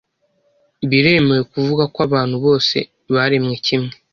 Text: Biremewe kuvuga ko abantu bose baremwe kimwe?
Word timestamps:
Biremewe 0.89 1.41
kuvuga 1.51 1.83
ko 1.93 1.99
abantu 2.07 2.35
bose 2.45 2.77
baremwe 3.13 3.55
kimwe? 3.65 3.93